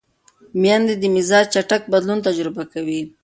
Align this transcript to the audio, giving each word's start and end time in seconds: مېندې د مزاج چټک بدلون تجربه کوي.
مېندې 0.61 0.95
د 0.97 1.03
مزاج 1.15 1.45
چټک 1.53 1.81
بدلون 1.91 2.19
تجربه 2.27 2.63
کوي. 2.73 3.01